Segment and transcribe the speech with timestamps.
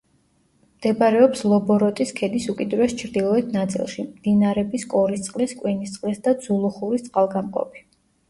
[0.77, 7.85] მდებარეობს ლობოროტის ქედის უკიდურეს ჩრდილოეთ ნაწილში, მდინარების კორისწყლის, კვინისწყლის და ძულუხურის წყალგამყოფი.